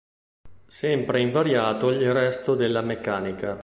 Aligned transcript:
Sempre 0.65 1.21
invariato 1.21 1.89
il 1.91 2.11
resto 2.11 2.55
della 2.55 2.81
meccanica. 2.81 3.59